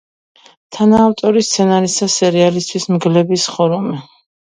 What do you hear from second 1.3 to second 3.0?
სცენარისა სერიალისთვის